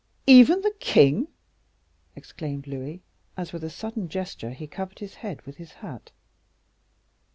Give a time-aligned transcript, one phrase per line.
[0.25, 1.27] "Even from the king!"
[2.15, 3.03] exclaimed Louis,
[3.37, 6.09] as, with a sudden gesture, he covered his head with his hat.